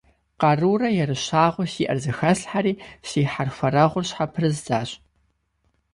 Къарурэ 0.39 0.89
ерыщагъыу 1.01 1.67
сиӏэр 1.73 1.97
зэхэслъхьэри, 2.03 2.73
си 3.07 3.21
хьэрхуэрэгъур 3.31 4.05
щхьэпрыздзащ. 4.09 4.89